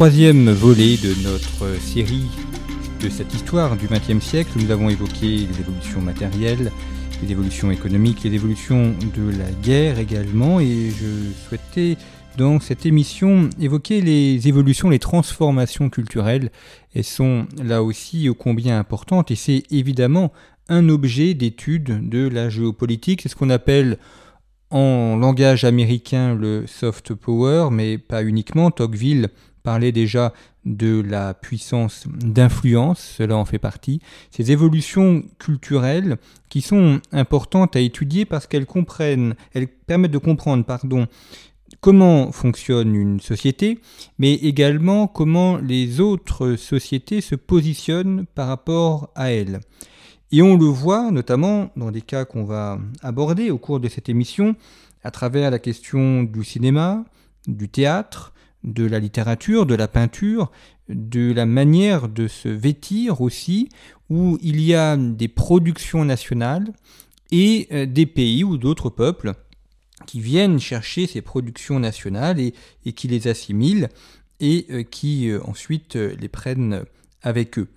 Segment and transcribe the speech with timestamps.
[0.00, 2.24] Troisième volet de notre série
[3.02, 4.52] de cette histoire du XXe siècle.
[4.56, 6.72] Nous avons évoqué les évolutions matérielles,
[7.22, 11.98] les évolutions économiques, les évolutions de la guerre également, et je souhaitais
[12.38, 16.50] dans cette émission évoquer les évolutions, les transformations culturelles.
[16.94, 20.32] Elles sont là aussi ô combien importantes, et c'est évidemment
[20.70, 23.20] un objet d'étude de la géopolitique.
[23.20, 23.98] C'est ce qu'on appelle
[24.70, 28.70] en langage américain le soft power, mais pas uniquement.
[28.70, 29.28] Tocqueville
[29.62, 30.32] parlait déjà
[30.64, 34.00] de la puissance d'influence, cela en fait partie.
[34.30, 36.16] Ces évolutions culturelles
[36.48, 41.06] qui sont importantes à étudier parce qu'elles comprennent, elles permettent de comprendre, pardon,
[41.80, 43.80] comment fonctionne une société,
[44.18, 49.60] mais également comment les autres sociétés se positionnent par rapport à elle.
[50.32, 54.08] Et on le voit notamment dans des cas qu'on va aborder au cours de cette
[54.08, 54.54] émission,
[55.02, 57.04] à travers la question du cinéma,
[57.46, 58.32] du théâtre,
[58.64, 60.50] de la littérature, de la peinture,
[60.88, 63.68] de la manière de se vêtir aussi,
[64.08, 66.72] où il y a des productions nationales
[67.30, 69.34] et euh, des pays ou d'autres peuples
[70.06, 73.88] qui viennent chercher ces productions nationales et, qui les assimilent
[74.40, 76.84] et euh, qui euh, ensuite les prennent
[77.22, 77.68] avec eux.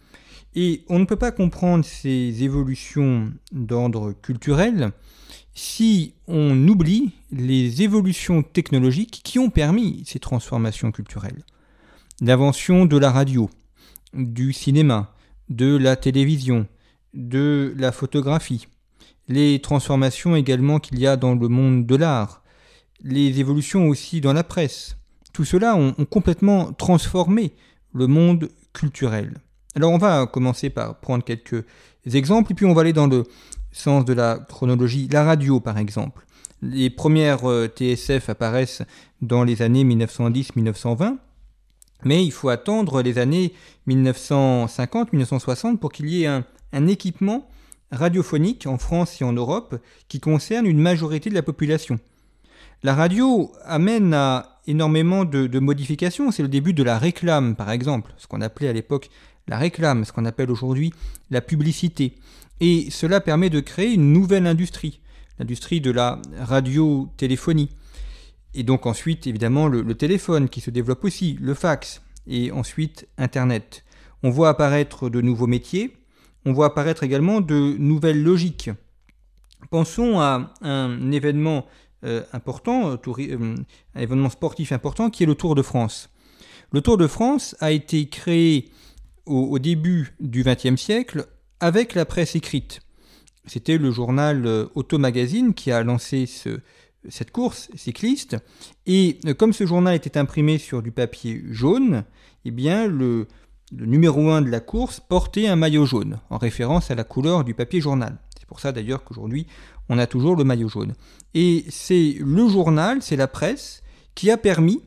[0.55, 4.91] Et on ne peut pas comprendre ces évolutions d'ordre culturel
[5.55, 11.43] si on oublie les évolutions technologiques qui ont permis ces transformations culturelles.
[12.21, 13.49] L'invention de la radio,
[14.13, 15.13] du cinéma,
[15.49, 16.67] de la télévision,
[17.13, 18.67] de la photographie,
[19.27, 22.43] les transformations également qu'il y a dans le monde de l'art,
[23.03, 24.97] les évolutions aussi dans la presse.
[25.33, 27.53] Tout cela ont, complètement transformé
[27.93, 29.35] le monde culturel.
[29.75, 31.65] Alors on va commencer par prendre quelques
[32.05, 33.23] exemples et puis on va aller dans le
[33.73, 36.25] sens de la chronologie, la radio par exemple.
[36.61, 38.83] Les premières euh, TSF apparaissent
[39.21, 41.17] dans les années 1910-1920,
[42.05, 43.53] mais il faut attendre les années
[43.87, 47.49] 1950-1960 pour qu'il y ait un, équipement
[47.91, 49.75] radiophonique en France et en Europe
[50.07, 51.99] qui concerne une majorité de la population.
[52.81, 56.31] La radio amène à énormément de, de modifications.
[56.31, 59.09] C'est le début de la réclame, par exemple, ce qu'on appelait à l'époque
[59.47, 60.93] la réclame, ce qu'on appelle aujourd'hui
[61.29, 62.15] la publicité.
[62.65, 65.01] Et cela permet de créer une nouvelle industrie,
[65.37, 67.67] l'industrie de la radiotéléphonie.
[68.53, 73.83] Et donc ensuite, évidemment, le, téléphone qui se développe aussi, le fax, et ensuite Internet.
[74.23, 75.97] On voit apparaître de nouveaux métiers,
[76.45, 78.69] on voit apparaître également de nouvelles logiques.
[79.69, 81.65] Pensons à un événement
[82.05, 83.55] euh, important, euh, euh,
[83.93, 86.09] un événement sportif important qui est le Tour de France.
[86.71, 88.71] Le Tour de France a été créé
[89.25, 91.27] au, au début du XXe siècle
[91.63, 92.81] avec la presse écrite.
[93.45, 96.29] C'était le journal euh, Auto Magazine qui a lancé
[97.07, 98.35] cette course cycliste.
[98.85, 102.03] Et euh, comme ce journal était imprimé sur du papier jaune,
[102.43, 103.27] eh bien le,
[103.71, 107.53] numéro 1 de la course portait un maillot jaune, en référence à la couleur du
[107.53, 108.17] papier journal.
[108.37, 109.47] C'est pour ça d'ailleurs qu'aujourd'hui,
[109.87, 110.95] on a toujours le maillot jaune.
[111.33, 113.83] Et c'est le journal, c'est la presse,
[114.15, 114.81] qui a permis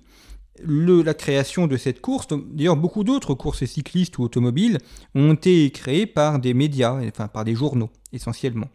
[0.65, 4.79] la création de cette course, d'ailleurs beaucoup d'autres courses cyclistes ou automobiles
[5.15, 8.69] ont été créées par des médias, enfin par des journaux essentiellement.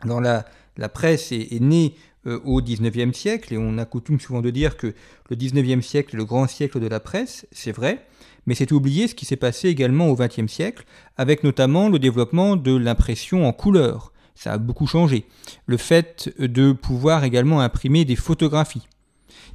[0.00, 1.94] Alors la, presse est, née
[2.26, 4.94] euh, au 19e siècle et on a coutume souvent de dire que
[5.28, 8.06] le 19e siècle est le grand siècle de la presse, c'est vrai,
[8.46, 10.84] mais c'est oublier ce qui s'est passé également au 20e siècle,
[11.16, 14.12] avec notamment le développement de l'impression en couleur.
[14.34, 15.26] Ça a beaucoup changé.
[15.66, 18.86] Le fait de pouvoir également imprimer des photographies.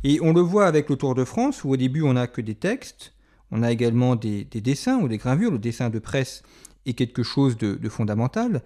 [0.03, 2.41] Et on le voit avec le Tour de France, où au début on n'a que
[2.41, 3.13] des textes,
[3.51, 5.51] on a également des, dessins ou des gravures.
[5.51, 6.43] Le dessin de presse
[6.85, 8.61] est quelque chose de, fondamental.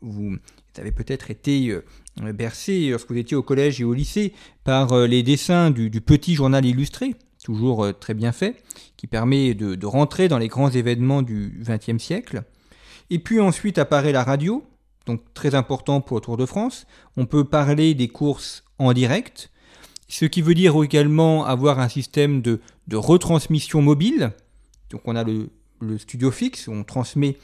[0.00, 0.36] Vous
[0.78, 4.32] avez peut-être été euh, bercé lorsque vous étiez au collège et au lycée
[4.64, 8.62] par euh, les dessins du, petit journal illustré, toujours euh, très bien fait,
[8.96, 12.44] qui permet de, de rentrer dans les grands événements du XXe siècle.
[13.10, 14.64] Et puis ensuite apparaît la radio,
[15.04, 16.86] donc très important pour le Tour de France.
[17.16, 19.50] On peut parler des courses en direct,
[20.10, 22.60] ce qui veut dire également avoir un système de,
[22.92, 24.32] retransmission mobile.
[24.90, 25.48] Donc on a le,
[25.98, 27.38] studio fixe, on transmet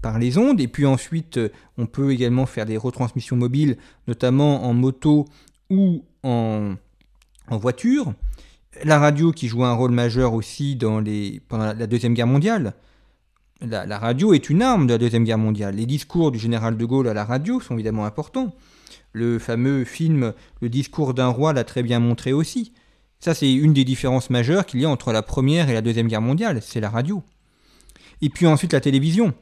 [0.00, 0.60] par les ondes.
[0.60, 1.40] Et puis ensuite,
[1.76, 3.76] on peut également faire des retransmissions mobiles,
[4.06, 5.26] notamment en moto
[5.70, 6.76] ou en,
[7.50, 8.14] voiture.
[8.84, 12.74] La radio qui joue un rôle majeur aussi dans les, pendant la Deuxième Guerre mondiale.
[13.60, 15.74] La, radio est une arme de la Deuxième Guerre mondiale.
[15.74, 18.54] Les discours du général de Gaulle à la radio sont évidemment importants.
[19.14, 22.72] Le fameux film Le discours d'un roi l'a très bien montré aussi.
[23.20, 26.08] Ça, c'est une des différences majeures qu'il y a entre la Première et la Deuxième
[26.08, 27.22] Guerre mondiale, c'est la radio.
[28.20, 29.32] Et puis ensuite la télévision.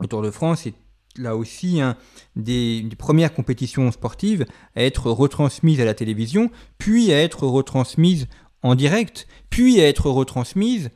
[0.00, 0.74] Le Tour de France est
[1.16, 1.96] là aussi un
[2.34, 4.44] des, premières compétitions sportives
[4.74, 8.26] à être retransmise à la télévision, puis à être retransmise
[8.62, 10.90] en direct, puis à être retransmise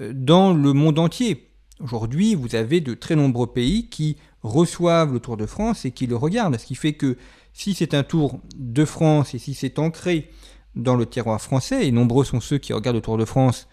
[0.00, 1.50] euh, dans le monde entier.
[1.78, 6.06] Aujourd'hui, vous avez de très nombreux pays qui reçoivent le Tour de France et qui
[6.06, 7.16] le regardent, ce qui fait que
[7.52, 10.30] si c'est un Tour de France et si c'est ancré
[10.74, 13.68] dans le terroir français, et nombreux sont ceux qui regardent le Tour de France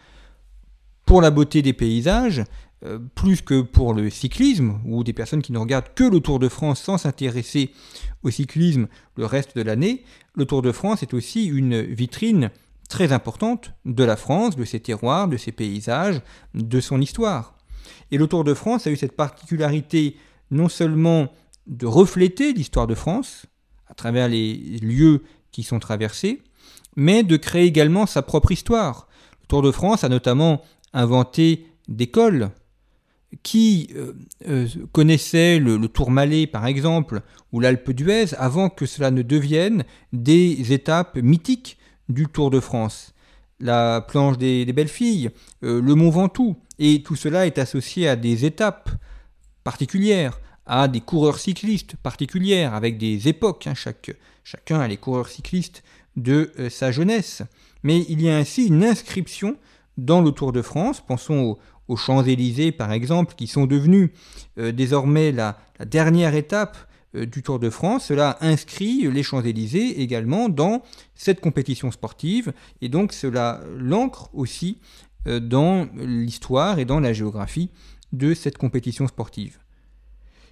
[1.06, 2.44] pour la beauté des paysages,
[2.86, 6.38] euh, plus que pour le cyclisme, ou des personnes qui ne regardent que le Tour
[6.40, 7.72] de France sans s'intéresser
[8.24, 10.04] au cyclisme le reste de l'année,
[10.36, 12.52] le Tour de France est aussi une vitrine
[12.90, 16.22] très importante de la France, de ses terroirs, de ses paysages,
[16.54, 17.56] de son histoire.
[18.12, 20.16] Et le Tour de France a eu cette particularité
[20.52, 21.30] non seulement
[21.68, 23.46] de refléter l'histoire de France
[23.89, 26.42] à travers les lieux qui sont traversés,
[26.95, 29.07] mais de créer également sa propre histoire.
[29.42, 30.62] Le Tour de France a notamment
[30.94, 32.51] inventé des cols
[33.44, 34.13] qui euh,
[34.48, 39.84] euh, connaissaient le, Tour Malais par exemple ou l'Alpe d'Huez avant que cela ne devienne
[40.13, 41.78] des étapes mythiques
[42.10, 43.13] du Tour de France.
[43.60, 45.31] La planche des, belles filles,
[45.63, 48.90] euh, le Mont Ventoux, et tout cela est associé à des étapes
[49.63, 53.68] particulières, à des coureurs cyclistes particulières, avec des époques.
[53.68, 53.74] Hein.
[54.44, 55.84] chacun a les coureurs cyclistes
[56.18, 57.44] de euh, sa jeunesse.
[57.84, 59.56] Mais il y a ainsi une inscription
[59.98, 61.02] dans le Tour de France.
[61.06, 64.10] Pensons aux, Champs-Élysées, par exemple, qui sont devenus
[64.60, 66.78] euh, désormais la, dernière étape
[67.16, 68.08] euh, du Tour de France.
[68.08, 70.84] Cela inscrit les Champs-Élysées également dans
[71.16, 72.52] cette compétition sportive.
[72.81, 74.80] Et donc cela l'ancre aussi
[75.25, 77.69] dans l'histoire et dans la géographie
[78.14, 79.60] de cette compétition sportive.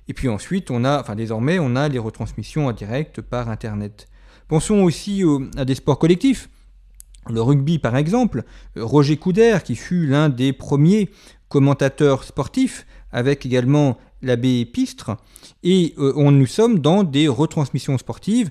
[0.07, 4.07] Et puis ensuite, on a, enfin désormais, on a les retransmissions en direct par Internet.
[4.47, 5.23] Pensons aussi
[5.57, 6.49] à des sports collectifs.
[7.27, 8.43] Le rugby, par exemple,
[8.75, 11.09] Roger Couder, qui fut l'un des premiers
[11.49, 15.17] commentateurs sportifs, avec également l'abbé Pistre,
[15.63, 18.49] et euh, on, nous sommes dans des retransmissions sportives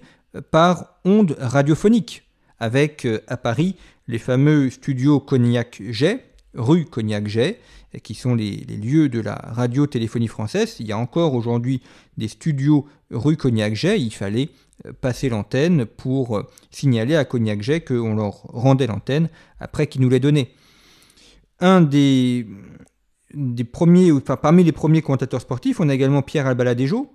[0.50, 2.22] par ondes radiophoniques,
[2.58, 3.76] avec euh, à Paris
[4.08, 6.24] les fameux studios Cognac-Jay,
[6.54, 7.60] rue Cognac-Jay,
[8.02, 10.76] qui sont les, lieux de la radio-téléphonie française.
[10.80, 11.82] Il y a encore aujourd'hui
[12.16, 14.00] des studios rue Cognac-Jay.
[14.00, 14.50] Il fallait
[14.86, 19.28] euh, passer l'antenne pour euh, signaler à Cognac-Jay qu'on leur rendait l'antenne
[19.60, 20.52] après qu'ils nous l'aient donnée.
[21.60, 22.46] Un des,
[23.72, 27.12] premiers, enfin, parmi les premiers commentateurs sportifs, on a également Pierre Albaladejo,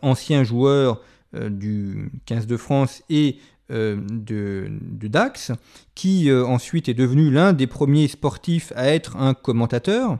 [0.00, 1.02] ancien joueur
[1.34, 3.36] euh, du 15 de France et
[3.72, 4.68] euh, de,
[5.08, 5.50] Dax,
[5.94, 10.18] qui euh, ensuite est devenu l'un des premiers sportifs à être un commentateur.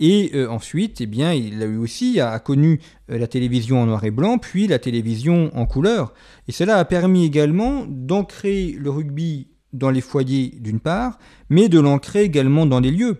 [0.00, 4.04] Et euh, ensuite, eh bien, il a eu aussi a, connu la télévision en noir
[4.04, 6.14] et blanc, puis la télévision en couleur.
[6.48, 11.18] Et cela a permis également d'ancrer le rugby dans les foyers d'une part,
[11.50, 13.18] mais de l'ancrer également dans les lieux.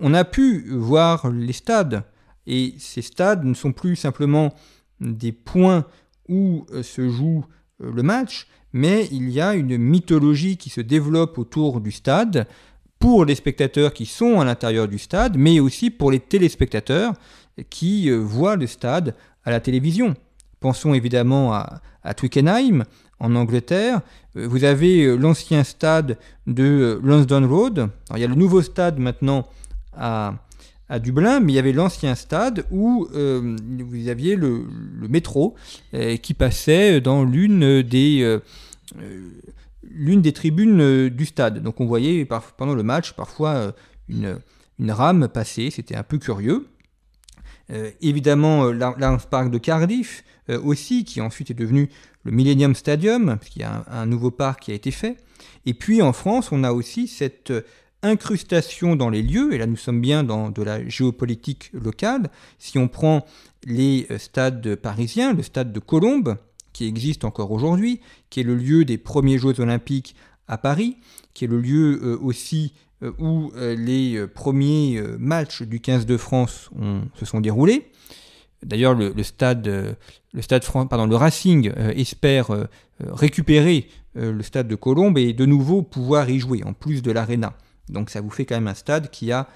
[0.00, 2.02] On a pu voir les stades,
[2.46, 4.52] et ces stades ne sont plus simplement
[5.00, 5.86] des points
[6.28, 7.44] où se joue
[7.78, 12.46] le match, mais il y a une mythologie qui se développe autour du stade
[12.98, 17.14] pour les spectateurs qui sont à l'intérieur du stade, mais aussi pour les téléspectateurs
[17.70, 20.14] qui euh, voient le stade à la télévision.
[20.60, 21.80] Pensons évidemment à,
[22.14, 22.84] Twickenham,
[23.18, 24.02] en Angleterre.
[24.36, 27.88] Euh, vous avez euh, l'ancien stade de Lansdowne Road.
[28.14, 29.46] il y a le nouveau stade maintenant
[29.96, 30.34] à,
[31.02, 34.64] Dublin, mais il y avait l'ancien stade où vous aviez le,
[35.08, 35.56] métro
[36.22, 38.38] qui passait dans l'une des
[39.82, 41.62] l'une des tribunes euh, du stade.
[41.62, 42.26] Donc on voyait
[42.56, 43.72] pendant le match parfois euh,
[44.08, 44.38] une,
[44.78, 46.68] une rame passer, c'était un peu curieux.
[48.00, 51.90] évidemment, l'Arms Park de Cardiff aussi, qui ensuite est devenu
[52.22, 55.16] le Millennium Stadium, parce qu'il y a un, nouveau parc qui a été fait.
[55.64, 57.52] Et puis en France, on a aussi cette
[58.02, 62.30] incrustation dans les lieux, et là nous sommes bien dans de la géopolitique locale.
[62.60, 63.26] Si on prend
[63.64, 66.36] les stades parisiens, le stade de Colombes,
[66.76, 70.14] qui existe encore aujourd'hui, qui est le lieu des premiers Jeux olympiques
[70.46, 70.98] à Paris,
[71.32, 76.18] qui est le lieu euh, aussi euh, où euh, les premiers matchs du 15 de
[76.18, 76.68] France
[77.14, 77.90] se sont déroulés.
[78.62, 82.48] D'ailleurs, le, stade, le stade pardon, le Racing espère
[83.00, 87.54] récupérer le stade de Colombes et de nouveau pouvoir y jouer, en plus de l'Arena.
[87.88, 89.46] Donc ça vous fait quand même un stade qui a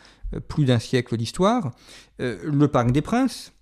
[0.49, 1.73] plus d'un siècle d'histoire.
[2.19, 3.53] le Parc des Princes,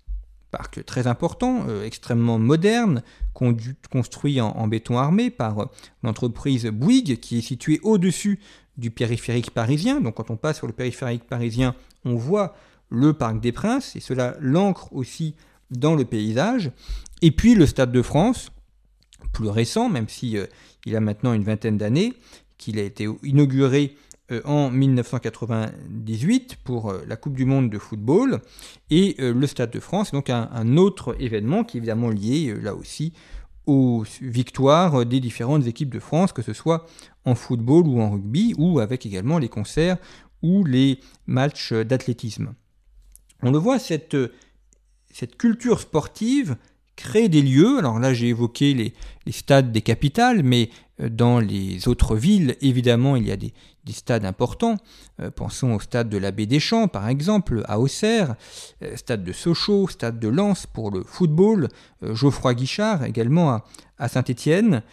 [0.51, 3.03] parc très important, extrêmement moderne,
[3.33, 5.69] construit en, béton armé par
[6.03, 8.39] l'entreprise Bouygues, qui est située au-dessus
[8.77, 10.01] du périphérique parisien.
[10.01, 11.75] Donc quand on passe sur le périphérique parisien,
[12.05, 12.55] on voit
[12.89, 15.35] le Parc des Princes, et cela l'ancre aussi
[15.71, 16.71] dans le paysage.
[17.21, 18.51] Et puis le Stade de France,
[19.33, 20.45] plus récent, même si euh,
[20.91, 22.13] a maintenant une vingtaine d'années,
[22.57, 24.08] qu'il a été inauguré euh,
[24.45, 28.41] en 1998 pour euh, la Coupe du Monde de football.
[28.89, 33.13] Et le Stade de France donc un, autre événement qui est évidemment lié là aussi
[33.65, 36.87] aux victoires des différentes équipes de France, que ce soit
[37.25, 39.97] en football ou en rugby, ou avec également les concerts
[40.41, 42.53] ou les matchs d'athlétisme.
[43.41, 44.17] On le voit, cette,
[45.37, 46.57] culture sportive
[46.95, 47.77] crée des lieux.
[47.77, 48.93] Alors là, j'ai évoqué les,
[49.31, 50.73] stades des capitales, mais euh,
[51.07, 53.53] dans les autres villes, évidemment, il y a des,
[53.91, 54.77] stades importants.
[55.19, 58.35] Euh, pensons au stade de la Baie des Champs, par exemple, à Auxerre,
[58.83, 61.69] euh, stade de Sochaux, stade de Lens pour le football,
[62.03, 63.61] Geoffroy Guichard également
[63.97, 64.83] à, Saint-Étienne.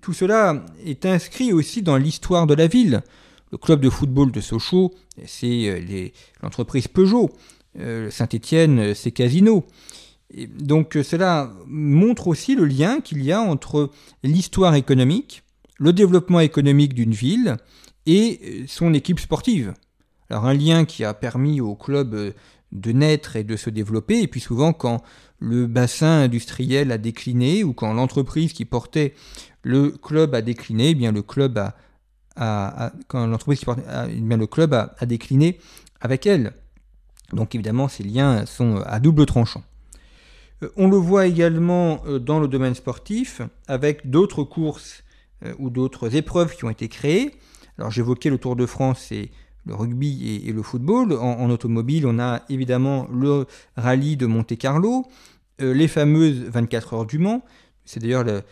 [0.00, 3.02] tout cela est inscrit aussi dans l'histoire de la ville.
[3.50, 4.94] Le club de football de Sochaux,
[5.26, 6.12] c'est
[6.42, 7.30] l'entreprise Peugeot.
[8.10, 9.66] Saint-Étienne, c'est Casino
[10.58, 13.90] donc euh, cela montre aussi le lien qu'il y a entre
[14.22, 15.42] l'histoire économique,
[15.78, 17.56] le développement économique d'une ville
[18.06, 19.74] et euh, son équipe sportive.
[20.30, 22.32] Alors un lien qui a permis au club euh,
[22.72, 25.02] de naître et de se développer, et puis souvent quand
[25.38, 29.14] le bassin industriel a décliné ou quand l'entreprise qui portait
[29.62, 31.74] le club a décliné, bien le club a,
[32.36, 32.92] a
[35.06, 35.58] décliné
[36.00, 36.54] avec elle.
[37.32, 39.62] Donc évidemment ces liens sont à double tranchant.
[40.62, 45.04] Euh, on le voit également euh, dans le domaine sportif avec d'autres courses
[45.44, 47.32] euh, ou d'autres épreuves qui ont été créées.
[47.78, 49.30] Alors j'évoquais le Tour de France et
[49.64, 51.12] le rugby et, le football.
[51.12, 55.06] En, automobile, on a évidemment le rallye de Monte-Carlo,
[55.60, 57.44] les fameuses 24 heures du Mans.
[57.84, 58.42] C'est d'ailleurs la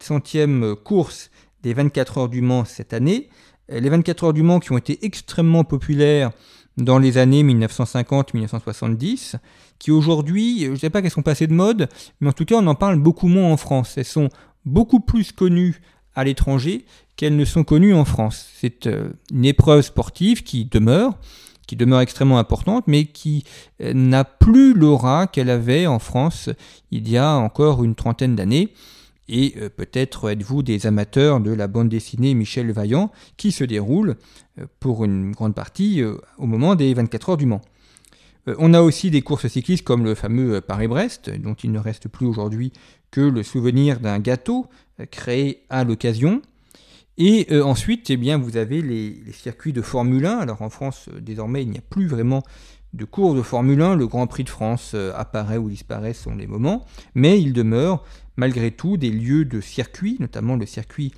[0.00, 1.30] centième course
[1.62, 3.28] des 24 heures du Mans cette année.
[3.68, 6.32] Les 24 heures du Mans qui ont été extrêmement populaires
[6.76, 9.36] dans les années 1950-1970
[9.78, 11.88] qui aujourd'hui, je ne sais pas qu'elles sont passées de mode,
[12.20, 13.94] mais en tout cas on en parle beaucoup moins en France.
[13.96, 14.28] Elles sont
[14.64, 15.80] beaucoup plus connues
[16.14, 16.84] à l'étranger
[17.16, 18.48] qu'elles ne sont connues en France.
[18.56, 21.18] C'est euh, une épreuve sportive qui demeure,
[21.66, 23.44] qui demeure extrêmement importante, mais qui
[23.80, 26.50] euh, n'a plus l'aura qu'elle avait en France
[26.90, 28.72] il y a encore une trentaine d'années.
[29.28, 34.16] Et euh, peut-être êtes-vous des amateurs de la bande dessinée Michel Vaillant, qui se déroule
[34.80, 36.02] pour une grande partie
[36.38, 37.62] au moment des 24 heures du Mans.
[38.48, 41.78] Euh, on a aussi des courses cyclistes comme le fameux euh, Paris-Brest, dont il ne
[41.78, 42.72] reste plus aujourd'hui
[43.10, 44.66] que le souvenir d'un gâteau
[45.00, 46.42] euh, créé à l'occasion.
[47.16, 50.36] Et ensuite, eh bien, vous avez les, circuits de Formule 1.
[50.36, 52.42] Alors en France, désormais, il n'y a plus vraiment
[52.92, 53.94] de courses de Formule 1.
[53.94, 56.84] Le Grand Prix de France apparaît ou disparaît selon les moments.
[57.14, 58.02] Mais il demeure
[58.36, 61.12] malgré tout des lieux de circuit, notamment le circuit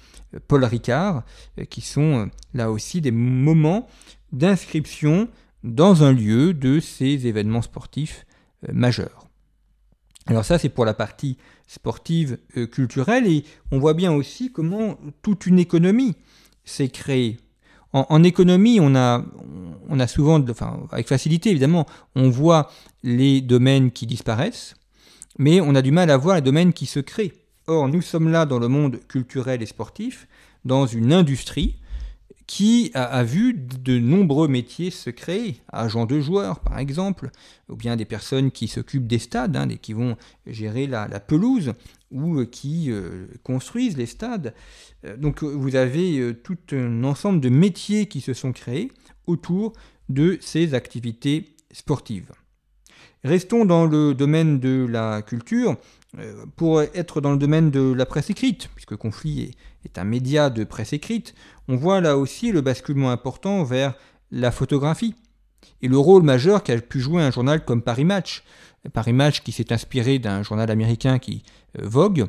[0.48, 1.24] Paul Ricard,
[1.70, 3.88] qui sont là aussi des moments
[4.32, 5.28] d'inscription
[5.66, 8.24] dans un lieu de ces événements sportifs
[8.68, 9.26] euh, majeurs.
[10.26, 14.98] Alors ça, c'est pour la partie sportive euh, culturelle, et on voit bien aussi comment
[15.22, 16.14] toute une économie
[16.64, 17.38] s'est créée.
[17.92, 19.24] En, économie, on a,
[19.88, 22.70] on a souvent, enfin, avec facilité évidemment, on voit
[23.02, 24.74] les domaines qui disparaissent,
[25.38, 27.32] mais on a du mal à voir les domaines qui se créent.
[27.66, 30.28] Or, nous sommes là dans le monde culturel et sportif,
[30.64, 31.76] dans une industrie
[32.46, 37.30] qui a, vu de nombreux métiers se créer, agents de joueurs par exemple,
[37.68, 40.16] ou bien des personnes qui s'occupent des stades, hein, qui vont
[40.46, 41.72] gérer la, pelouse,
[42.12, 44.54] ou euh, qui euh, construisent les stades.
[45.04, 48.92] Euh, donc vous avez tout un ensemble de métiers qui se sont créés
[49.26, 49.72] autour
[50.08, 52.30] de ces activités sportives.
[53.24, 55.76] Restons dans le domaine de la culture.
[56.56, 59.50] Pour être dans le domaine de la presse écrite, puisque Conflit
[59.84, 61.34] est, un média de presse écrite,
[61.68, 63.94] on voit là aussi le basculement important vers
[64.30, 65.14] la photographie
[65.82, 68.44] et le rôle majeur qu'a pu jouer un journal comme Paris Match.
[68.92, 71.42] Paris Match qui s'est inspiré d'un journal américain qui
[71.78, 72.26] euh, Vogue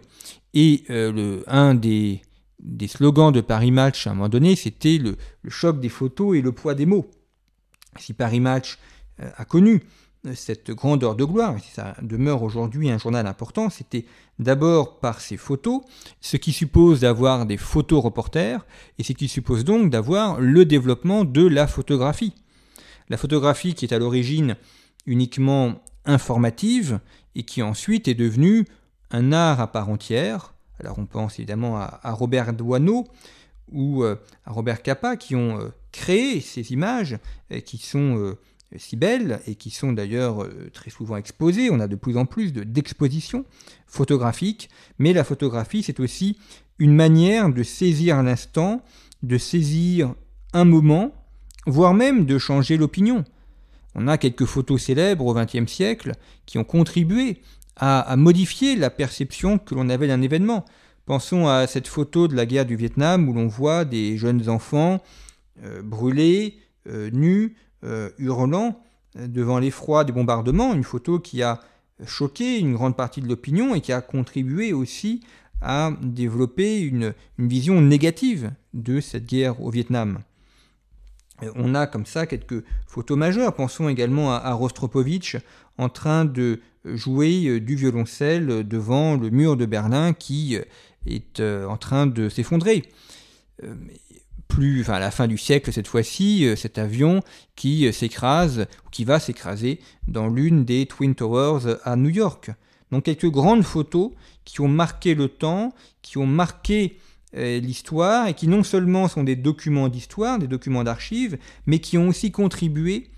[0.53, 2.21] et euh, le, un des,
[2.87, 5.17] slogans de Paris Match à un moment donné c'était le,
[5.49, 7.09] choc des photos et le poids des mots.
[7.99, 8.79] Si Paris Match
[9.21, 9.83] euh, a connu
[10.35, 14.05] cette grandeur de gloire, et ça demeure aujourd'hui un journal important, c'était
[14.39, 15.81] d'abord par ses photos,
[16.21, 18.65] ce qui suppose d'avoir des photos reporters,
[18.99, 22.33] et ce qui suppose donc d'avoir le développement de la photographie.
[23.09, 24.55] La photographie qui est à l'origine
[25.05, 26.99] uniquement informative,
[27.35, 28.65] et qui ensuite est devenue
[29.11, 30.53] un art à part entière.
[30.79, 33.05] Alors on pense évidemment à, Robert Doisneau,
[33.71, 37.17] ou à Robert Capa qui ont créé ces images
[37.65, 38.35] qui sont
[38.75, 41.69] si belles et qui sont d'ailleurs très souvent exposées.
[41.71, 43.45] On a de plus en plus d'expositions
[43.87, 44.69] photographiques,
[44.99, 46.37] mais la photographie c'est aussi
[46.79, 48.83] une manière de saisir l'instant,
[49.23, 50.13] de saisir
[50.53, 51.13] un moment,
[51.65, 53.23] voire même de changer l'opinion.
[53.95, 56.11] On a quelques photos célèbres au XXe siècle
[56.45, 57.41] qui ont contribué
[57.75, 60.65] à, modifier la perception que l'on avait d'un événement.
[61.05, 65.01] Pensons à cette photo de la guerre du Vietnam où l'on voit des jeunes enfants
[65.63, 67.66] euh, brûlés, euh, nus, euh,
[68.17, 68.81] hurlant
[69.15, 71.61] devant l'effroi des bombardements, une photo qui a
[72.05, 75.21] choqué une grande partie de l'opinion et qui a contribué aussi
[75.61, 80.19] à développer une, vision négative de cette guerre au Vietnam.
[81.43, 83.53] Euh, on a comme ça quelques photos majeures.
[83.53, 85.37] Pensons également à, Rostropovitch
[85.77, 90.63] en train de jouer euh, du violoncelle devant le mur de Berlin qui euh,
[91.05, 92.83] est en train de s'effondrer.
[94.47, 97.21] Plus, enfin, à la fin du siècle, cette fois-ci, cet avion
[97.55, 102.51] qui s'écrase, ou qui va s'écraser dans l'une des Twin Towers à New York.
[102.91, 104.11] Donc quelques grandes photos
[104.45, 106.97] qui ont marqué le temps, qui ont marqué
[107.35, 111.97] euh, l'histoire et qui non seulement sont des documents d'histoire, des documents d'archives, mais qui
[111.97, 113.09] ont aussi contribué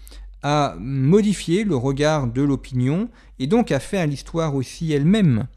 [0.41, 5.47] à modifier le regard de l'opinion et donc à faire l'histoire aussi elle-même.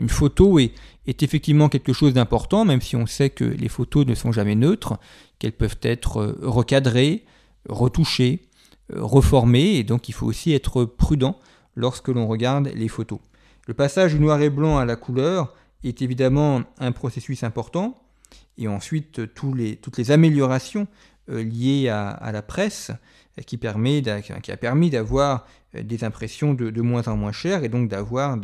[0.00, 0.72] Une photo est,
[1.06, 4.98] effectivement quelque chose d'important, même si on sait que les photos ne sont jamais neutres,
[5.38, 7.24] qu'elles peuvent être euh, recadrées,
[7.68, 8.48] retouchées,
[8.94, 11.38] euh, reformées, et donc il faut aussi être prudent
[11.76, 13.18] lorsque l'on regarde les photos.
[13.66, 15.54] Le passage du noir et blanc à la couleur
[15.84, 18.02] est évidemment un processus important,
[18.56, 20.86] et ensuite toutes les améliorations
[21.30, 22.90] euh, liées à, la presse
[23.38, 27.88] euh, qui, a permis d'avoir euh, des impressions de, moins en moins chères et donc
[27.88, 28.36] d'avoir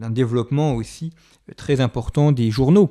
[0.00, 1.12] un développement aussi
[1.56, 2.88] très important des journaux.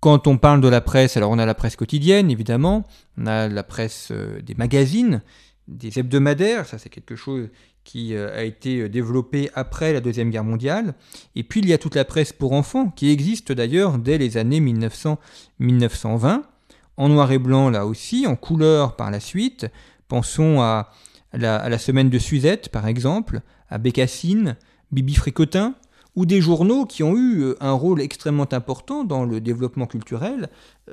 [0.00, 2.86] Quand on parle de la presse, alors on a la presse quotidienne évidemment,
[3.16, 5.22] on a la presse des magazines,
[5.66, 7.48] des hebdomadaires, ça c'est quelque chose
[7.88, 10.92] qui euh, a été euh, développé après la Deuxième Guerre mondiale.
[11.34, 14.36] Et puis il y a toute la presse pour enfants, qui existe d'ailleurs dès les
[14.36, 16.42] années 1900-1920,
[16.98, 19.68] en noir et blanc là aussi, en couleur par la suite.
[20.06, 20.90] Pensons à
[21.32, 24.56] la, semaine de Suzette, par exemple, à Bécassine,
[24.92, 25.74] Bibi Fricotin,
[26.16, 30.48] ou des journaux qui ont eu euh, un rôle extrêmement important dans le développement culturel,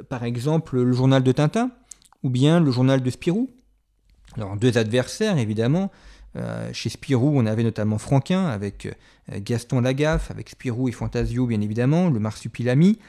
[0.09, 1.71] par exemple le journal de Tintin,
[2.23, 3.49] ou bien le journal de Spirou.
[4.35, 5.91] Alors deux adversaires, évidemment,
[6.35, 11.45] euh, chez Spirou, on avait notamment Franquin avec euh, Gaston Lagaffe, avec Spirou et Fantasio,
[11.45, 12.99] bien évidemment, le Marsupilami.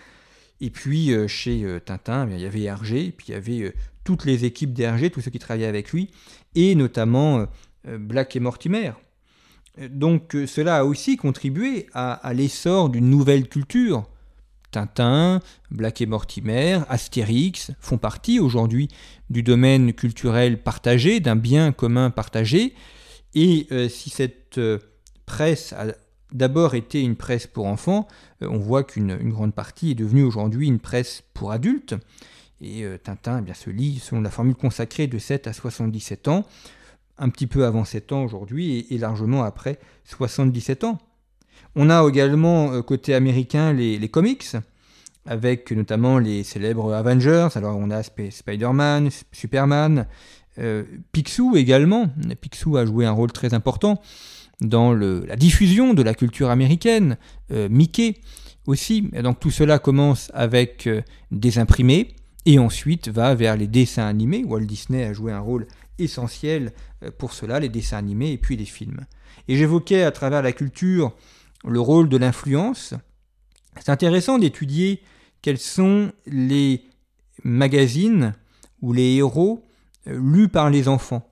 [0.60, 4.44] Et puis euh, chez Tintin, il y avait Hergé, puis il y avait toutes les
[4.44, 6.10] équipes d'Hergé, tous ceux qui travaillaient avec lui,
[6.54, 7.46] et notamment
[7.84, 8.92] Black et Mortimer.
[9.90, 14.08] Donc cela a aussi contribué à, l'essor d'une nouvelle culture.
[14.70, 18.88] Tintin, Black et Mortimer, Astérix font partie aujourd'hui
[19.30, 22.74] du domaine culturel partagé, d'un bien commun partagé,
[23.36, 24.78] et euh, si cette euh,
[25.26, 25.86] presse a
[26.32, 28.08] d'abord été une presse pour enfants,
[28.42, 31.94] euh, on voit qu'une grande partie est devenue aujourd'hui une presse pour adultes.
[32.62, 36.46] Et Tintin eh bien, se lit selon la formule consacrée de 7 à 77 ans,
[37.18, 40.98] un petit peu avant 7 ans aujourd'hui et, largement après 77 ans.
[41.74, 44.56] On a également côté américain les, les comics,
[45.26, 47.48] avec notamment les célèbres Avengers.
[47.54, 50.06] Alors on a Spider-Man, Superman,
[50.58, 52.06] euh, Picsou également.
[52.40, 54.00] Picsou a joué un rôle très important
[54.60, 57.18] dans la diffusion de la culture américaine.
[57.52, 58.14] Euh, Mickey
[58.66, 59.02] aussi.
[59.22, 62.14] donc tout cela commence avec euh, des imprimés
[62.46, 64.44] et ensuite va vers les dessins animés.
[64.44, 65.66] Walt Disney a joué un rôle
[65.98, 66.72] essentiel
[67.18, 69.06] pour cela, les dessins animés et puis les films.
[69.48, 71.14] Et j'évoquais à travers la culture
[71.64, 72.94] le rôle de l'influence.
[73.78, 75.02] C'est intéressant d'étudier
[75.42, 76.84] quels sont les
[77.44, 78.34] magazines
[78.82, 79.64] ou les héros
[80.06, 81.28] lus par les enfants.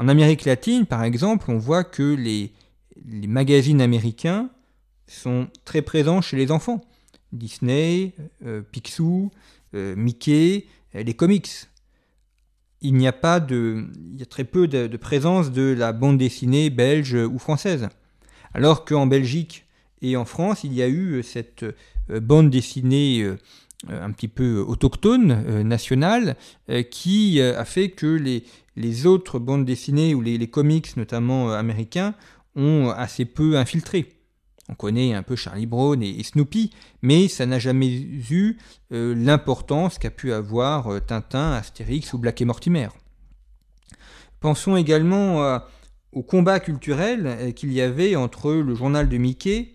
[0.00, 2.52] En Amérique latine, par exemple, on voit que les,
[3.28, 4.48] magazines américains
[5.06, 6.80] sont très présents chez les enfants.
[7.32, 8.14] Disney,
[8.46, 9.30] euh, Picsou,
[9.74, 11.50] euh, Mickey, euh, les comics.
[12.82, 16.18] Il n'y a pas de, il y a très peu de, présence de la bande
[16.18, 17.88] dessinée belge ou française.
[18.54, 19.66] Alors qu'en Belgique
[20.02, 21.64] et en France, il y a eu cette
[22.08, 23.26] bande dessinée
[23.88, 26.36] euh, un petit peu autochtone, euh, national,
[26.68, 28.42] euh, qui a fait que
[28.76, 32.14] les autres bandes dessinées ou les, comics, notamment américains,
[32.56, 34.19] ont assez peu infiltré.
[34.70, 36.70] On connaît un peu Charlie Brown et, Snoopy,
[37.02, 38.56] mais ça n'a jamais eu
[38.90, 42.88] l'importance qu'a pu avoir Tintin, Astérix ou Black et Mortimer.
[44.38, 45.60] Pensons également
[46.12, 49.74] au combat culturel qu'il y avait entre le journal de Mickey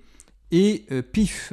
[0.51, 1.51] et PIF,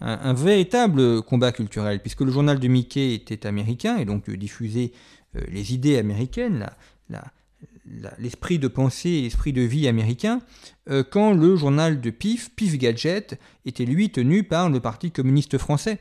[0.00, 4.90] un, véritable combat culturel, puisque le journal de Mickey était américain et donc diffusait
[5.48, 6.68] les idées américaines,
[8.18, 10.40] l'esprit de pensée l'esprit de vie américain,
[11.10, 15.98] quand le journal de PIF, PIF Gadget, était lui tenu par le Parti communiste français.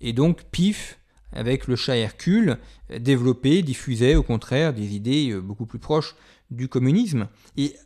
[0.00, 1.00] Et donc PIF
[1.32, 2.58] avec le chat Hercule,
[2.98, 6.16] développait, diffusait au contraire des idées euh, beaucoup plus proches
[6.50, 7.28] du communisme.
[7.56, 7.76] Et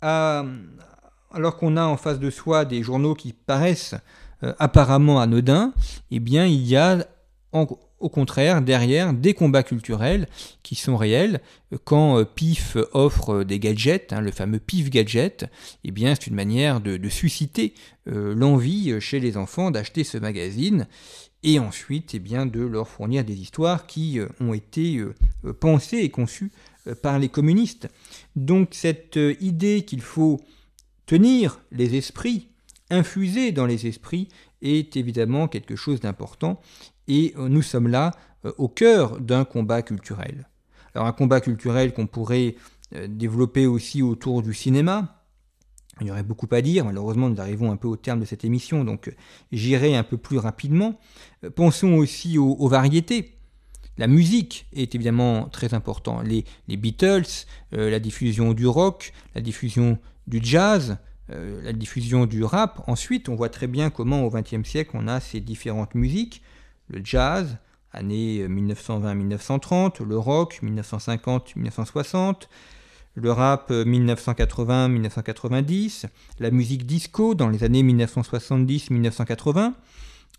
[0.00, 3.94] alors qu'on a en face de soi des journaux qui paraissent
[4.42, 5.74] euh, apparemment anodins,
[6.10, 7.06] eh bien il y a
[8.00, 10.26] au contraire derrière des combats culturels
[10.62, 11.40] qui sont réels.
[11.84, 15.46] Quand euh, PIF offre des gadgets, hein, le fameux PIF gadget,
[15.84, 17.74] eh bien c'est une manière de, susciter
[18.06, 20.86] l'envie chez les enfants d'acheter ce magazine
[21.42, 25.52] et ensuite eh bien, de leur fournir des histoires qui euh, ont été euh, euh,
[25.52, 26.52] pensées et conçues
[27.02, 27.88] par les communistes.
[28.36, 30.40] Donc cette idée qu'il faut
[31.04, 32.48] tenir les esprits,
[32.88, 34.28] infuser dans les esprits,
[34.62, 36.60] est évidemment quelque chose d'important
[37.08, 38.12] et nous sommes là
[38.58, 40.48] au cœur d'un combat culturel.
[40.94, 42.56] Alors un combat culturel qu'on pourrait
[43.08, 45.20] développer aussi autour du cinéma,
[46.00, 48.44] il y aurait beaucoup à dire, malheureusement nous arrivons un peu au terme de cette
[48.44, 49.12] émission, donc euh,
[49.52, 50.98] j'irai un peu plus rapidement.
[51.44, 53.36] Euh, pensons aussi aux, variétés.
[53.98, 56.26] La musique est évidemment très importante.
[56.26, 60.98] Les, Beatles, euh, la diffusion du rock, la diffusion du jazz,
[61.30, 62.82] la diffusion du rap.
[62.86, 66.42] Ensuite, on voit très bien comment au XXe siècle on a ces différentes musiques.
[66.88, 67.58] Le jazz,
[67.92, 72.48] années 1920-1930, le rock, 1950-1960
[73.14, 79.72] le rap 1980-1990, euh, la musique disco dans les années 1970-1980.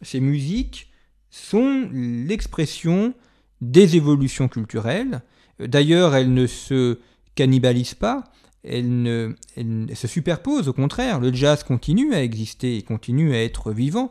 [0.01, 0.91] Ces musiques
[1.30, 3.13] sont l'expression
[3.62, 5.21] des évolutions culturelles.
[5.60, 6.99] D'ailleurs, elles ne se
[7.36, 8.23] cannibalisent pas,
[8.63, 9.34] elles, ne,
[9.93, 11.19] se superposent, au contraire.
[11.19, 14.10] Le jazz continue à exister et continue à être vivant.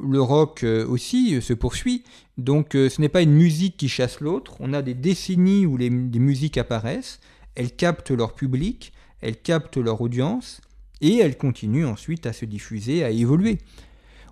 [0.00, 2.04] Le rock euh, aussi euh, se poursuit.
[2.38, 4.56] Donc ce n'est pas une musique qui chasse l'autre.
[4.60, 7.20] On a des décennies où les, des musiques apparaissent
[7.54, 10.60] elles captent leur public, elles captent leur audience,
[11.00, 13.58] et elles continuent ensuite à se diffuser, à évoluer.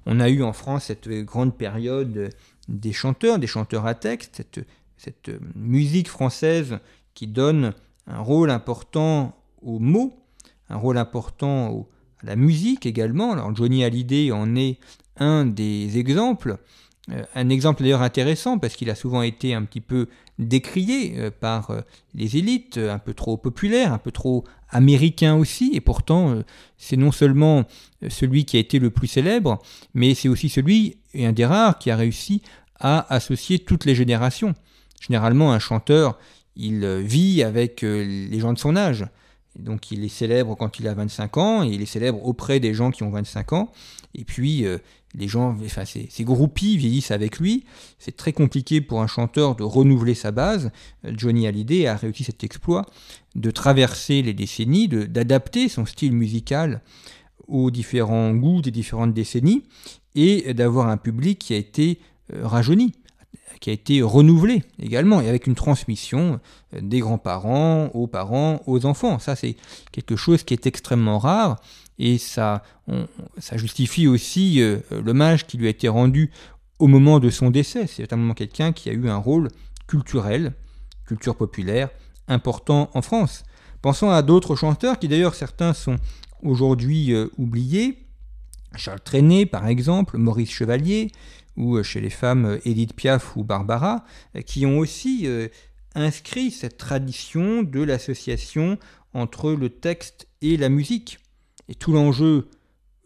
[0.06, 2.30] On a eu en France cette grande période
[2.68, 4.42] des chanteurs, des chanteurs à texte,
[4.96, 6.78] cette, musique française
[7.14, 7.74] qui donne
[8.06, 10.16] un rôle important aux mots,
[10.68, 11.86] un rôle important
[12.22, 13.32] à la musique également.
[13.32, 14.78] Alors Johnny Hallyday en est
[15.16, 16.58] un des exemples.
[17.10, 21.30] Euh, un exemple d'ailleurs intéressant parce qu'il a souvent été un petit peu décrié euh,
[21.30, 21.80] par euh,
[22.14, 26.44] les élites, un peu trop populaire, un peu trop américain aussi, et pourtant
[26.78, 27.64] c'est non seulement
[28.08, 29.58] celui qui a été le plus célèbre,
[29.94, 32.40] mais c'est aussi celui, et un des rares, qui a réussi
[32.78, 34.54] à associer toutes les générations.
[35.00, 36.20] Généralement, un chanteur,
[36.54, 39.06] il vit avec les gens de son âge.
[39.58, 42.74] Donc il est célèbre quand il a 25 ans, et il est célèbre auprès des
[42.74, 43.72] gens qui ont 25 ans.
[44.14, 44.64] Et puis,
[45.14, 47.64] les gens, enfin, ces, groupies vieillissent avec lui.
[47.98, 50.70] C'est très compliqué pour un chanteur de renouveler sa base.
[51.04, 52.86] Johnny Hallyday a réussi cet exploit
[53.34, 56.80] de traverser les décennies, d'adapter son style musical
[57.48, 59.64] aux différents goûts des différentes décennies
[60.14, 61.98] et d'avoir un public qui a été
[62.32, 62.92] euh, rajeuni,
[63.60, 66.40] qui a été renouvelé également, et avec une transmission
[66.74, 69.18] euh, des grands-parents aux parents, aux enfants.
[69.18, 69.56] Ça, c'est
[69.92, 71.60] quelque chose qui est extrêmement rare
[71.98, 72.62] et ça,
[73.38, 76.30] ça justifie aussi euh, l'hommage qui lui a été rendu
[76.78, 77.86] au moment de son décès.
[77.86, 79.48] C'est notamment quelqu'un qui a eu un rôle
[79.86, 80.54] culturel,
[81.06, 81.90] culture populaire,
[82.26, 83.44] important en France.
[83.82, 85.96] Pensons à d'autres chanteurs qui d'ailleurs certains sont
[86.42, 88.06] aujourd'hui euh, oubliés.
[88.76, 91.10] Charles Trenet par exemple, Maurice Chevalier,
[91.56, 94.04] ou euh, chez les femmes Edith Piaf ou Barbara,
[94.46, 95.26] qui ont aussi
[95.94, 98.78] inscrit cette tradition de l'association
[99.14, 101.18] entre le texte et la musique.
[101.68, 102.48] Et tout l'enjeu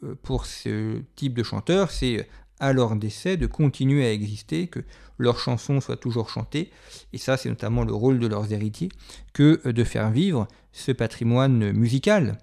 [0.03, 2.25] euh, pour ce type de chanteurs, c'est euh,
[2.61, 4.81] à leur décès de continuer à exister, que
[5.19, 6.71] leurs chansons soient toujours chantées.
[7.13, 8.91] Et ça, c'est notamment le rôle de leurs héritiers,
[9.33, 12.39] que euh, de faire vivre ce patrimoine musical.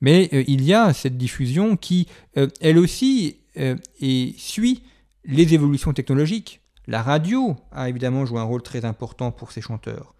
[0.00, 2.08] Mais il y a cette diffusion qui,
[2.60, 4.82] elle aussi, et suit
[5.24, 6.60] les évolutions technologiques.
[6.86, 10.14] La radio a évidemment joué un rôle très important pour ces chanteurs.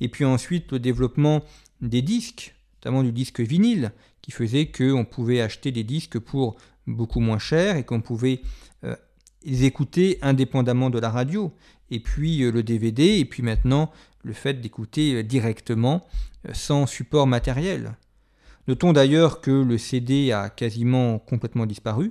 [0.00, 1.42] Et puis ensuite, le développement
[1.80, 3.92] des disques, notamment du disque vinyle,
[4.22, 8.40] qui faisait qu'on pouvait acheter des disques pour beaucoup moins cher et qu'on pouvait
[8.84, 8.96] euh,
[9.44, 11.52] les écouter indépendamment de la radio.
[11.90, 13.92] Et puis euh, le DVD, et puis maintenant
[14.22, 16.06] le fait d'écouter euh, directement
[16.52, 17.96] sans support matériel.
[18.68, 22.10] Notons d'ailleurs que le CD a quasiment complètement disparu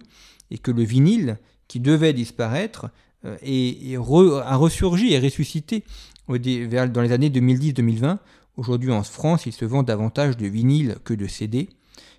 [0.51, 1.37] et que le vinyle,
[1.67, 2.89] qui devait disparaître,
[3.41, 5.83] est, a ressurgi et ressuscité
[6.27, 8.17] dans les années 2010-2020.
[8.57, 11.69] Aujourd'hui en France, il se vend davantage de vinyle que de CD.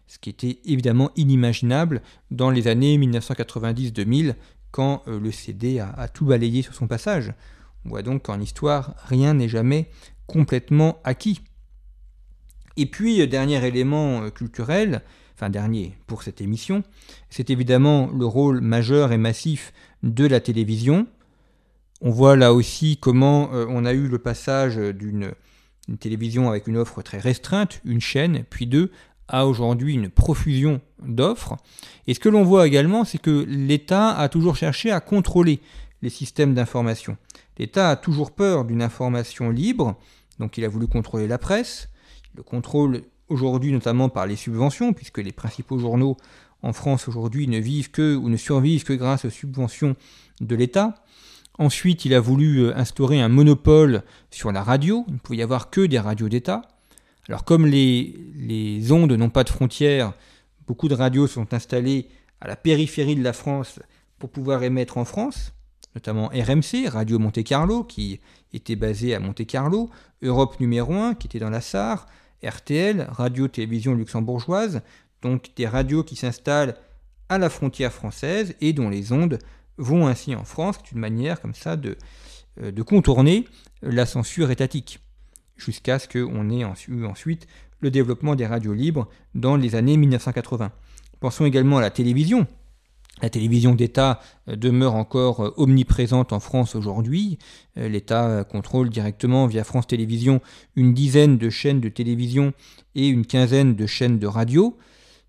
[0.06, 4.34] ce qui était évidemment inimaginable dans les années 1990-2000
[4.70, 7.32] quand euh, le CD a, tout balayé sur son passage.
[7.84, 9.88] On voit donc qu'en histoire, rien n'est jamais
[10.26, 11.40] complètement acquis.
[12.76, 15.02] Et puis, euh, dernier élément euh, culturel,
[15.34, 16.82] enfin dernier pour cette émission,
[17.30, 21.06] c'est évidemment le rôle majeur et massif de la télévision.
[22.00, 25.32] On voit là aussi comment on a eu le passage d'une
[25.98, 28.90] télévision avec une offre très restreinte, une chaîne, puis deux,
[29.28, 31.56] a aujourd'hui une profusion d'offres.
[32.06, 35.60] Et ce que l'on voit également, c'est que l'État a toujours cherché à contrôler
[36.02, 37.16] les systèmes d'information.
[37.58, 39.96] L'État a toujours peur d'une information libre,
[40.38, 41.88] donc il a voulu contrôler la presse,
[42.34, 46.16] le contrôle aujourd'hui notamment par les subventions, puisque les principaux journaux
[46.62, 49.96] en France aujourd'hui ne vivent que ou ne survivent que grâce aux subventions
[50.40, 50.94] de l'État.
[51.58, 55.42] Ensuite, il a voulu euh, instaurer un monopole sur la radio, il ne pouvait y
[55.42, 56.62] avoir que des radios d'État.
[57.28, 60.12] Alors comme les, ondes n'ont pas de frontières,
[60.66, 62.08] beaucoup de radios sont installées
[62.40, 63.78] à la périphérie de la France
[64.18, 65.54] pour pouvoir émettre en France,
[65.94, 68.20] notamment RMC, Radio Monte Carlo, qui
[68.52, 69.90] était basée à Monte Carlo,
[70.22, 72.06] Europe numéro 1, qui était dans la Sarre,
[72.48, 74.82] RTL, Radio-Télévision luxembourgeoise,
[75.22, 76.76] donc des radios qui s'installent
[77.28, 79.38] à la frontière française et dont les ondes
[79.78, 80.76] vont ainsi en France.
[80.82, 81.96] C'est une manière comme ça de,
[82.62, 83.46] euh, de contourner
[83.82, 85.00] la censure étatique
[85.56, 87.46] jusqu'à ce qu'on ait eu ensuite
[87.80, 90.72] le développement des radios libres dans les années 1980.
[91.20, 92.46] Pensons également à la télévision.
[93.22, 97.38] La télévision d'État euh, demeure encore euh, omniprésente en France aujourd'hui.
[97.78, 100.40] Euh, L'État contrôle directement via France Télévisions
[100.74, 102.52] une dizaine de chaînes de télévision
[102.94, 104.76] et une quinzaine de chaînes de radio.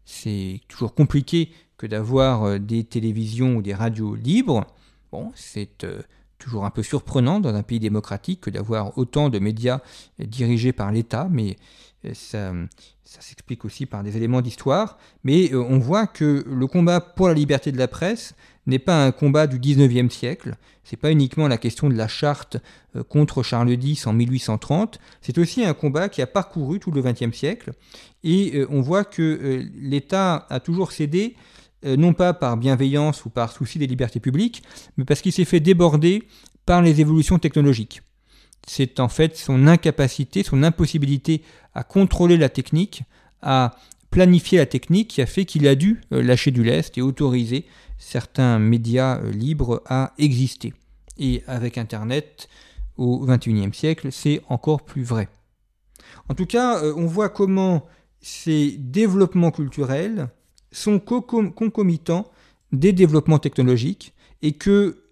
[0.04, 4.65] C'est toujours compliqué que d'avoir des télévisions ou des radios libres.
[5.12, 5.86] Bon, c'est
[6.38, 9.80] toujours un peu surprenant dans un pays démocratique que d'avoir autant de médias
[10.19, 11.58] dirigés par l'État, mais
[12.08, 12.65] euh,
[13.04, 14.98] ça, s'explique aussi par des éléments d'histoire.
[15.24, 18.36] Mais euh, on voit que le combat pour la liberté de la presse
[18.68, 22.58] n'est pas un combat du 19e siècle, c'est pas uniquement la question de la charte
[22.96, 27.02] euh, contre Charles X en 1830, c'est aussi un combat qui a parcouru tout le
[27.02, 27.74] 20e siècle,
[28.24, 31.36] et on voit que l'État a toujours cédé
[31.86, 34.63] euh, non pas par bienveillance ou par souci des libertés publiques,
[34.98, 36.24] mais parce qu'il s'est fait déborder
[36.65, 38.02] par les évolutions technologiques.
[38.65, 43.04] C'est en fait son incapacité, son impossibilité à contrôler la technique,
[43.41, 43.75] à
[44.10, 47.65] planifier la technique qui a fait qu'il a dû euh, lâcher du lest et autoriser
[47.97, 50.73] certains médias euh, libres à exister.
[51.17, 52.49] Et avec Internet,
[52.97, 55.30] au XXIe siècle, c'est encore plus vrai.
[56.30, 57.86] En tout cas, on voit comment
[58.21, 60.30] ces développements culturels
[60.71, 62.30] sont concomitants
[62.71, 65.05] des développements technologiques et que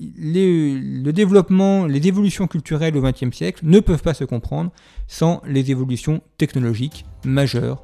[0.00, 4.70] le développement, les évolutions culturelles au XXe siècle ne peuvent pas se comprendre
[5.06, 7.82] sans les évolutions technologiques majeures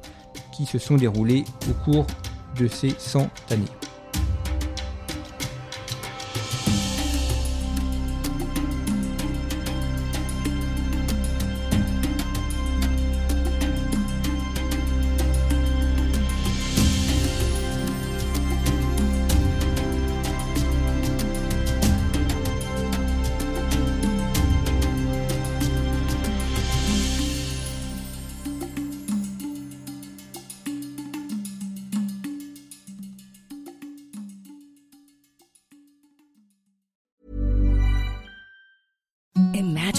[0.55, 2.07] qui se sont déroulées au cours
[2.59, 3.86] de ces 100 années.